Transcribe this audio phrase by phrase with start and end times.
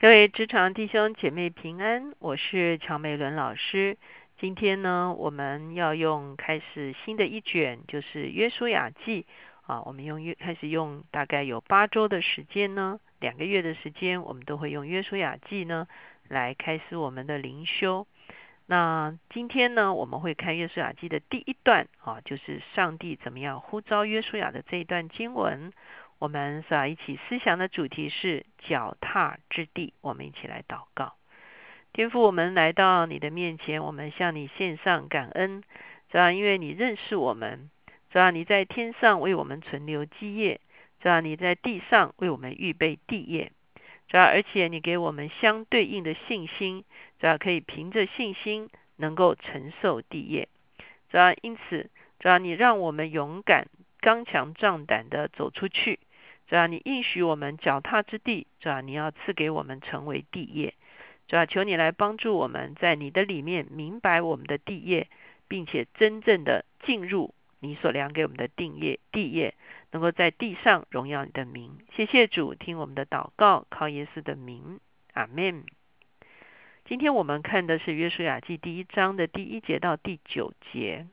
[0.00, 3.98] 各位职场弟兄姐妹平安，我是乔美伦老师。
[4.38, 9.26] 今天呢，我们要用开始新的一卷，就是约书亚记
[9.66, 9.82] 啊。
[9.82, 15.86] 我们用约开始用大概有八周的时间呢，两个月的时间，我们都会用约书亚记呢
[16.28, 18.06] 来开始我们的灵修。
[18.64, 25.74] 那今天呢，我们会看约书亚记的第一段啊，就是上帝怎么样呼召约书亚的这一段经文。
[26.20, 29.94] 我们是要一起思想的主题是脚踏之地。
[30.02, 31.14] 我们一起来祷告，
[31.94, 35.62] 天父，我们来到你的面前，我们向你献上感恩，
[36.10, 37.70] 主要因为你认识我们，
[38.10, 40.60] 主要你在天上为我们存留基业，
[41.00, 43.50] 主要你在地上为我们预备地业，
[44.06, 46.84] 主要而且你给我们相对应的信心，
[47.18, 50.50] 主要可以凭着信心能够承受地业，
[51.08, 53.68] 主要因此，主要你让我们勇敢、
[54.02, 55.98] 刚强、壮胆的走出去。
[56.50, 60.74] 主要你应许我们脚踏之地，主要你要赐给我们成为地业，
[61.28, 65.06] 主要求你来帮助我们在你的里面明白我们的地业，
[65.46, 69.54] 并且真正的进入你所量给我们的定业地业，
[69.92, 71.78] 能够在地上荣耀你的名。
[71.94, 74.80] 谢谢主，听我们的祷告，靠耶稣的名，
[75.12, 75.62] 阿门。
[76.84, 81.06] 今天我们看的是约书亚记第一章的第一节到第九节。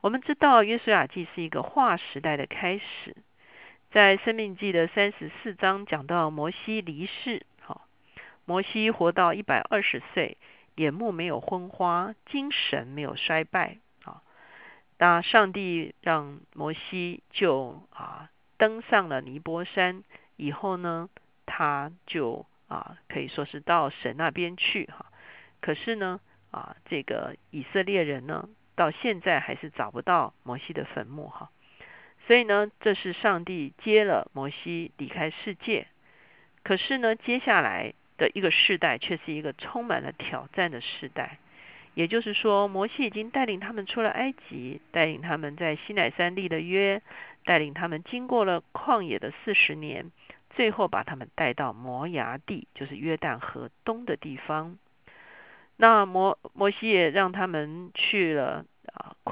[0.00, 3.14] 我们知道约书亚记是一个划时代的开始。
[3.92, 7.86] 在生命记的三十四章讲到摩西离世，好，
[8.46, 10.38] 摩西活到一百二十岁，
[10.76, 14.22] 眼目没有昏花，精神没有衰败，啊，
[14.96, 20.02] 那上帝让摩西就啊登上了尼波山
[20.36, 21.10] 以后呢，
[21.44, 25.04] 他就啊可以说是到神那边去哈，
[25.60, 26.18] 可是呢
[26.50, 31.50] 啊这个以色列人呢到现在还是找不到摩西的坟墓哈。
[32.26, 35.88] 所以呢，这是上帝接了摩西离开世界。
[36.62, 41.38] 可是呢，接下来的一个世代却是一个充满了挑战的时代。
[41.94, 47.02] 也就是说，摩西已经带领他们出了埃及，带领他们在西乃山立的约，
[47.44, 50.10] 带领他们经过了旷野的四十年，
[50.50, 54.78] 最后把他们带到摩崖地，就是约旦河东的地方。
[55.76, 58.64] 那摩摩西也让他们去了。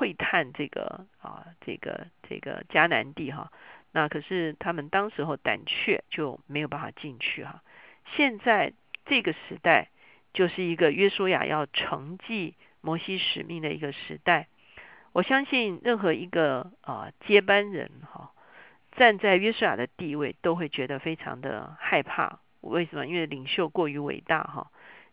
[0.00, 3.53] 窥探这个啊，这个这个迦南地哈，
[3.93, 7.62] 那可是他们当时候胆怯，就没有办法进去哈。
[8.16, 8.72] 现在
[9.05, 9.91] 这个时代，
[10.33, 14.49] 就是一个约书亚要承继摩西使命的一个时代。
[15.12, 18.33] 我相信任何一个啊接班人哈，
[18.93, 22.39] 站在约书亚的地位，都会觉得非常的害怕。
[22.62, 23.06] 为什么？
[23.06, 24.71] 因为领袖过于伟大哈，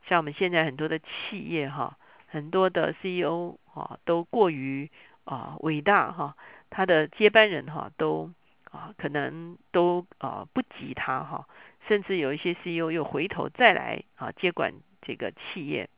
[0.07, 1.97] 像我们现在很多的企业哈。
[2.27, 4.91] 很多的 CEO 啊都过于
[5.23, 6.35] 啊伟大哈，
[6.69, 8.31] 他的接班人哈都
[8.69, 11.47] 啊可能都啊不及他哈，
[11.87, 15.89] 甚至有一些 CEO 又回头再来啊接管这个企业，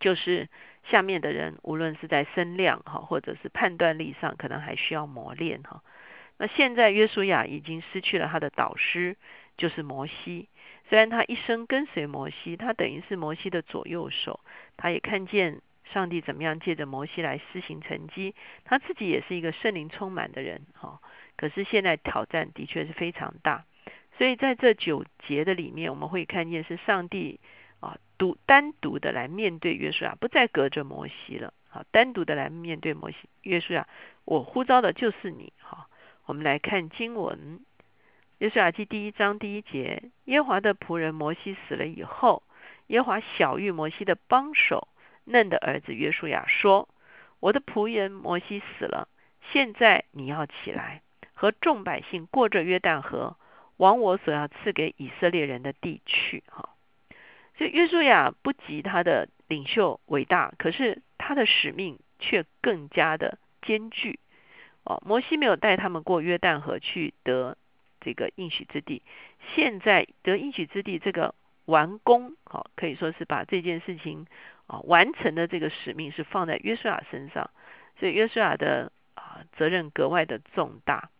[0.00, 0.48] 就是
[0.84, 5.82] 下面的人无论是在声量哈或者是判断力上，可能还需要磨练哈。
[6.38, 9.16] 那现在约书亚已经失去了他的导师，
[9.56, 10.48] 就是摩西。
[10.90, 14.40] 虽然他一生跟随摩西，他等于是摩西的左右手，
[14.76, 18.34] 他也看见上帝怎么样借着摩西来施行成绩。
[18.64, 21.00] 他自己也是一个圣灵充满的人，哈。
[21.36, 23.64] 可是现在挑战的确是非常大，
[24.18, 27.38] 所以在这九节的里面，我们会看见是上帝
[27.78, 33.86] 啊独单独的来面对约书亚，不再隔着摩西了，好，单独的来面对摩西约书亚，
[34.24, 35.86] 我呼召的就是你，哈。
[36.26, 37.60] 我们来看经文。
[38.40, 42.42] 约书亚记第一章第一节，耶华的仆人摩西死了以后，
[42.86, 44.88] 耶华小玉摩西的帮手
[45.24, 46.88] 嫩的儿子约书亚说
[47.38, 49.08] ：“我的仆人摩西死了，
[49.52, 51.02] 现在你要起来，
[51.34, 53.36] 和众百姓过着约旦河，
[53.76, 56.70] 往我所要赐给以色列人的地去。”哈，
[57.58, 64.18] 所以约书亚不及他的领袖伟大，可是他的使命却更加的艰巨。
[64.84, 67.58] 哦，摩西没有带他们过约旦河去得。
[68.00, 69.02] 这个应许之地，
[69.54, 71.34] 现在得应许之地这个
[71.66, 74.26] 完工，好可以说是把这件事情
[74.66, 77.50] 啊完成的这个使命是放在约书亚身上，
[77.98, 81.10] 所以约书亚的啊责任格外的重大。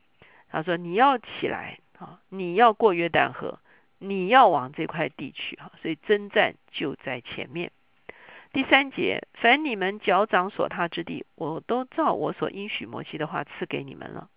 [0.52, 3.60] 他说：“你要起来啊，你要过约旦河，
[3.98, 7.70] 你要往这块地去哈。”所以征战就在前面。
[8.52, 14.28] 第三节，凡你们脚掌所踏之地，我都照我所应许摩西的话赐给你们了。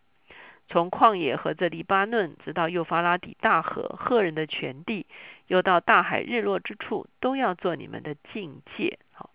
[0.74, 5.06] 从旷野和这黎巴嫩，直到幼发拉底大河、赫人的全地，
[5.46, 8.98] 又到大海日落之处，都要做你们的境界。
[9.12, 9.30] 好，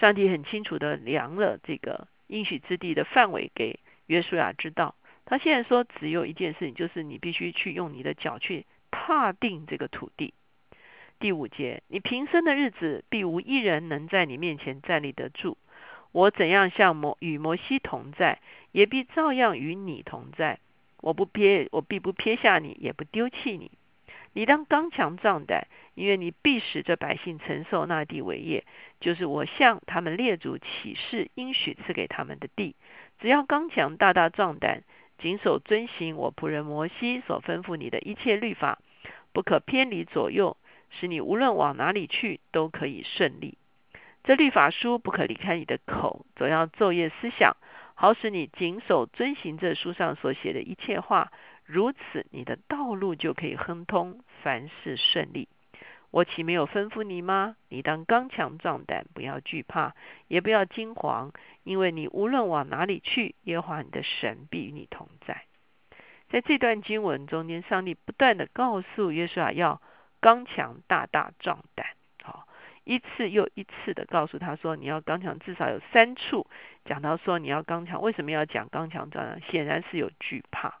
[0.00, 4.96] 上帝很清楚的量了这个应许之地的范围给约书亚知道。
[5.24, 10.34] 他现在说，只有一件事情，就是你必须去用你的脚去踏定这个土地。
[11.20, 15.56] 第五节，你平生的日子，必无一人能在你面前站立得住。
[16.12, 18.38] 我怎样像摩与摩西同在，
[18.70, 20.58] 也必照样与你同在。
[21.00, 23.70] 我不撇，我必不撇下你，也不丢弃你。
[24.34, 28.64] 你当刚强壮胆，因为你必使这百姓承受那地为业，
[29.00, 32.76] 就是我向他们列祖起誓应许赐给他们的地。
[33.18, 34.84] 只要刚强大大壮胆，
[35.18, 38.78] 谨守遵行我仆人摩西所吩咐你的一切律法，
[39.32, 40.56] 不可偏离左右，
[40.90, 43.58] 使你无论往哪里去都可以顺利。
[44.24, 47.56] 这律法书不可离开你的口，总要昼夜思想，
[47.94, 51.32] 好使你谨守遵行这书上所写的一切话。
[51.64, 55.48] 如此，你的道路就可以亨通，凡事顺利。
[56.10, 57.56] 我岂没有吩咐你吗？
[57.68, 59.94] 你当刚强壮胆，不要惧怕，
[60.28, 61.32] 也不要惊惶，
[61.64, 65.44] 因为你无论往哪里去，耶和华你的神必与你同在。
[66.28, 69.80] 在这段经文中间，上帝不断的告诉约书亚要
[70.20, 71.86] 刚强大大壮胆，
[72.84, 76.46] 一次又一次的告诉他说，你要刚强，至少有三处
[76.84, 78.02] 讲到说你要刚强。
[78.02, 79.40] 为什么要讲刚强壮胆？
[79.50, 80.80] 显然是有惧怕。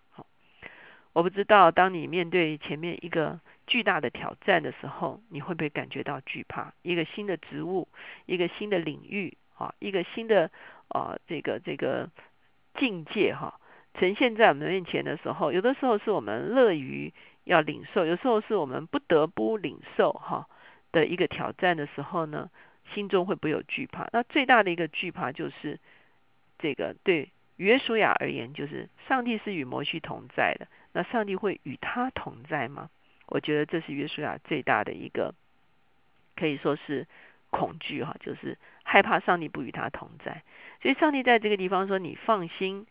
[1.14, 6.72] 我不知道，当你面对前面一个巨大的挑战的时候，你会不会感觉到惧怕？
[6.80, 7.86] 一个新的职务，
[8.24, 10.50] 一个新的领域，啊，一个新的
[10.88, 12.08] 啊，这个这个
[12.78, 13.60] 境界哈，
[13.92, 17.12] 呈现在我们面前的时候，有的时候是我们乐于
[17.44, 20.48] 要领受，有时候是我们不得不领受哈
[20.92, 22.50] 的一个挑战的时候呢，
[22.94, 24.08] 心中会不会有惧怕？
[24.12, 25.80] 那最大的一个惧怕就是
[26.58, 30.68] 这个对约书亚而言，就是上帝是与摩西同在的。
[30.92, 32.90] 那上帝会与他同在吗？
[33.26, 35.34] 我觉得这是约书亚最大的一个，
[36.36, 37.06] 可以说是
[37.48, 40.42] 恐惧哈，就是害怕上帝不与他同在。
[40.82, 42.86] 所以上帝在这个地方说：“你放心，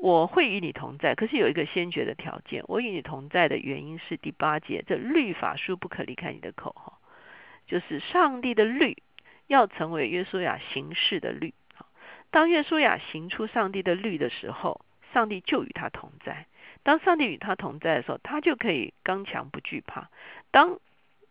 [0.00, 1.14] 我会与你同在。
[1.14, 6.93] 可是有一个先决的条件，我与你同在的原因是第八节，这律法书不可离开你的口哈，
[7.66, 8.96] 就是上帝的律
[9.46, 11.54] 要成为约书亚行事的律。
[12.30, 16.46] 当约书亚行出上帝的律的时候，上帝就与他同在。”
[16.82, 20.10] 当上帝与他同在的时候，他就可以刚强不惧怕。
[20.50, 20.78] 当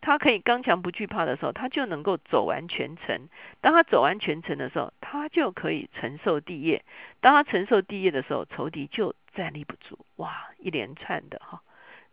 [0.02, 3.30] 他可以刚强不惧怕的时候，他就能够走完全程。
[3.62, 6.84] 当他走完全程的时候，他就可以承受地业。
[7.22, 10.06] 当他承受地业的时候，仇敌就站立不住。
[10.16, 11.62] 哇，一连串的哈。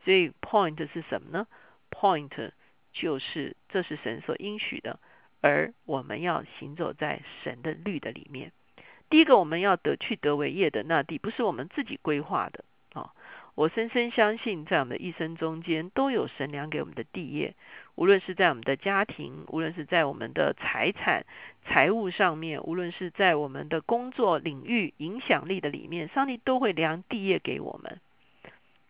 [0.05, 1.46] 所以 point 是什么呢
[1.90, 2.50] ？point
[2.92, 4.98] 就是这是神所应许的，
[5.40, 8.52] 而我们要行走在神的律的里面。
[9.08, 12.64] 第一个，我们要得去得为业的那地，不是我们自己规划的。
[13.56, 17.54] 我深深相信，在我们的一生中间，都有神量给我们的地业。
[17.94, 21.26] 无论是在我们的家庭，无论是在我们的财产、
[21.66, 28.00] 财务上面，无论是在我们的工作领域、影响力的里面，上帝都会量地业给我们。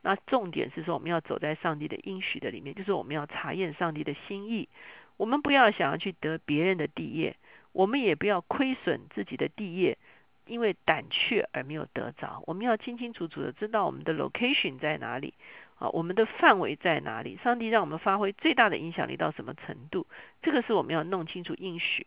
[0.02, 4.68] 那重点是说，我们要走在上帝的应许的里面，就是我们要查验上帝的心意。
[5.16, 7.36] 我们不要想要去得别人的地业，
[7.72, 9.98] 我们也不要亏损自己的地业。
[10.46, 15.34] 因为胆怯而没有得着，我们要清清楚楚的知道我们的 location 在哪里
[15.78, 17.38] 啊，我们的范围在哪里？
[17.44, 20.08] 上帝让我们发挥最大的影响力到什么程度？
[20.42, 22.04] 这个是我们要弄清楚应许。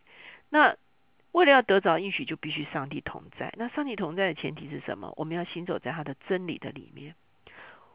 [0.50, 0.76] 那
[1.32, 3.54] 为了要得着应许，就必须上帝同在。
[3.56, 5.14] 那上帝同在的前提是什么？
[5.16, 7.14] 我们要行走在他的真理的里面。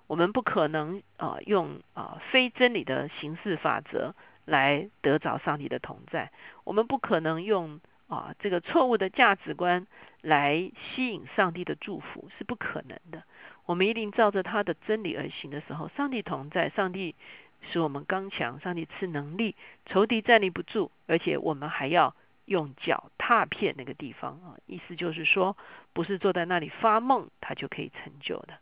[0.09, 6.31] 我们不可能啊用啊非真理的形式法则来得着上帝的同在。
[6.65, 7.79] 我们不可能用。
[8.09, 9.85] 啊，这个错误的价值观
[10.21, 13.21] 来吸引上帝的祝福是不可能的。
[13.67, 17.13] 我们一定照着他的真理而行的时候，上帝同在，上帝
[17.61, 24.57] 使我们刚强，上帝赐能力，仇敌站立不住，而且我们还要用脚踏遍那个地方啊。
[24.65, 25.55] 意思就是说，
[25.93, 28.57] 不是坐在那里发梦，他就可以成就的。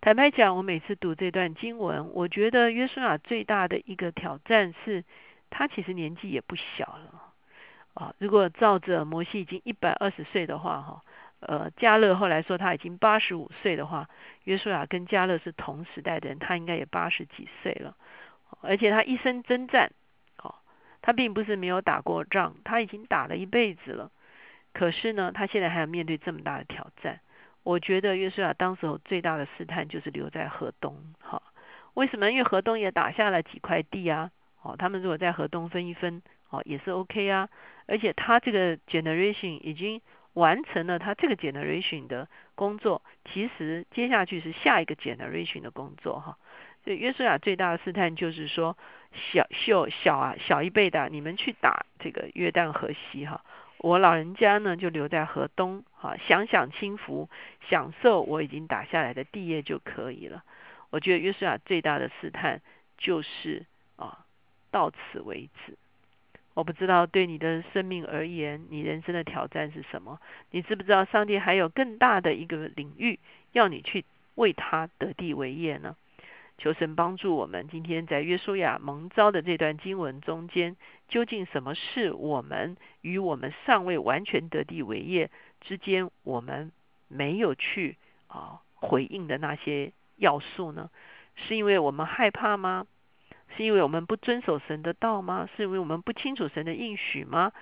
[0.00, 5.04] 坦白讲，我每次读这段经文，我觉得约书亚最大的一个挑战是，
[5.50, 7.22] 他其实年纪也不小了。
[7.94, 11.02] 啊，如果照着摩西已经一百二十岁的话，哈，
[11.40, 14.08] 呃，加勒后来说他已经八十五岁的话，
[14.44, 17.96] 约书亚跟加勒是同时代的人，他应该也八十几岁了，
[18.60, 19.90] 而且他一生征战，
[20.38, 20.54] 哦，
[21.02, 24.12] 他并不是没有打过仗，他已经打了一辈子了，
[24.72, 27.20] 可是呢，他现在还要面对这么大的挑战。
[27.66, 31.42] 我觉得约书亚当时候最大的试探就是留在河东，哈，
[31.94, 32.30] 为什么？
[32.30, 34.30] 因为河东也打下了几块地啊，
[34.62, 36.22] 哦，他们如果在河东分一分。
[36.48, 37.48] 哦，也是 OK 啊，
[37.88, 40.00] 而且他这个 generation 已经
[40.34, 46.38] 完成了他这个 generation 的工作，其实接下去是下一个 generation 的工作哈。
[46.84, 48.78] 所以约书亚最大的试探就是说，
[49.10, 53.44] 小秀小啊小一辈的，你们去打这个约旦河西哈，
[53.78, 57.28] 我老人家呢就留在河东哈，享享清福，
[57.68, 60.42] 享受我已经打下来的地业就可以了。
[60.90, 62.60] 我觉得约书亚最大的试探
[62.98, 63.66] 就是
[63.96, 64.22] 啊。
[64.72, 65.74] 到此为止。
[66.52, 70.20] 我不知道对你的生命而言，你人生的挑战是什么？
[70.50, 73.18] 你知不知道上帝还有更大的一个领域
[73.52, 74.04] 要你去
[74.34, 75.96] 为他得地为业呢？
[76.58, 80.76] 求神帮助我们，今天在约书亚蒙召的这段经文中间，
[81.08, 86.72] 究竟什么是我们与我们尚未完全得地为业之间，我们
[87.08, 87.96] 没有去
[88.28, 90.90] 啊回应的那些要素呢？
[91.34, 92.86] 是因为我们害怕吗？
[93.54, 95.48] 是因为我们不遵守神的道吗？
[95.56, 97.52] 是因为我们不清楚神的应许吗？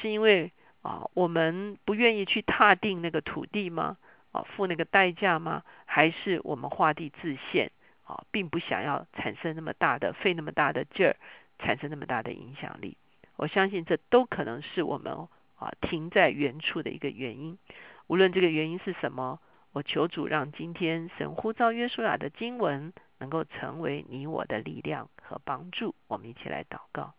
[0.00, 0.50] 是因为
[0.82, 3.96] 啊我们不愿意去踏定那个土地吗？
[4.32, 5.62] 啊付那个代价吗？
[5.86, 7.70] 还是我们画地自限
[8.10, 11.16] 啊，并不想要产生那么大的费那么大的劲儿，
[11.58, 12.96] 产生那么大的影响力？
[13.36, 17.58] 我相信这都可能是我们啊停在原处的一个原因。
[18.06, 19.40] 无论这个原因是什么，
[19.72, 22.92] 我求主让今天神呼召约书亚的经文。
[23.20, 27.12] 能够成为你我的力量和帮助，我们一起来祷告。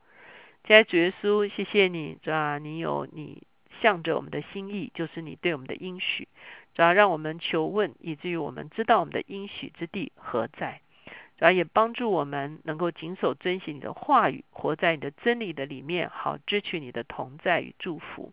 [0.63, 3.43] 在主耶稣，谢谢你，主啊，你有你
[3.81, 6.27] 向着我们的心意，就是你对我们的应许，
[6.75, 10.81] 主要让我们求问，以至于我们知道我们的应许之地何在。
[11.37, 18.31] 主要也帮助我们能够谨守遵行你的话语，活在你的真理的里面，好支取你的同在与祝福。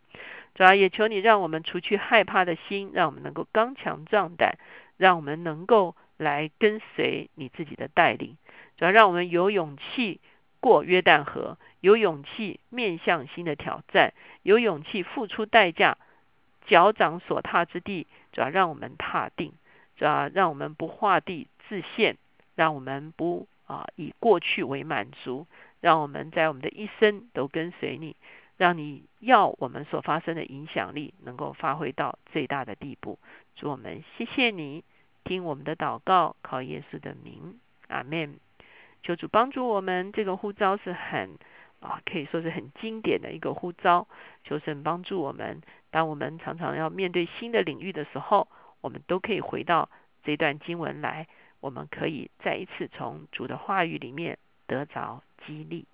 [0.55, 4.59] 主要也求你让我们除去害怕的心，让我们能够刚强壮胆，
[4.97, 5.97] 让我们能够。
[6.19, 8.37] 来跟随你自己的带领，
[8.77, 10.21] 主要让我们有勇气
[10.61, 14.13] 过约旦河，有勇气面向新的挑战，
[14.43, 15.99] 有勇气付出代价，
[16.67, 19.53] 脚掌所踏之地，主要让我们踏定，
[19.97, 22.17] 主要让我们不画地自限，
[22.55, 25.47] 让我们不啊以过去为满足，
[25.81, 28.17] 让我们在我们的一生都跟随你，
[28.57, 33.19] 让你要我们所发生的影响力能够发挥到最大的地步。
[33.55, 34.85] 主我们谢谢你。
[35.25, 38.41] 听我们的祷告，靠耶稣的名，阿门。
[39.09, 41.39] 求主帮助我们，这个呼召是很
[41.81, 44.07] 啊，可以说是很经典的一个呼召。
[44.45, 48.49] 求神帮助我们，当我们常常要面对新的领域的时候，
[48.83, 49.89] 我们都可以回到
[50.25, 51.27] 这段经文来，
[51.61, 54.37] 我们可以再一次从主的话语里面
[54.67, 55.87] 得着激励。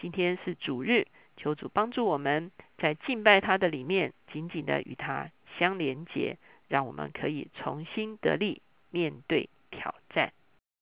[0.00, 1.06] 今天是主日，
[1.36, 8.60] 求主帮助我们在敬拜他的里面，紧紧的与他相连接，让我们可以重新得力。
[8.90, 10.32] 面对挑战。